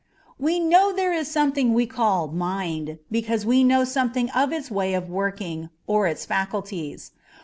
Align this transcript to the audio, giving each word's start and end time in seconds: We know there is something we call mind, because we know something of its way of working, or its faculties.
We 0.39 0.59
know 0.59 0.91
there 0.91 1.13
is 1.13 1.29
something 1.29 1.75
we 1.75 1.85
call 1.85 2.27
mind, 2.27 2.97
because 3.11 3.45
we 3.45 3.63
know 3.63 3.83
something 3.83 4.31
of 4.31 4.51
its 4.51 4.71
way 4.71 4.95
of 4.95 5.09
working, 5.11 5.69
or 5.85 6.07
its 6.07 6.25
faculties. 6.25 7.11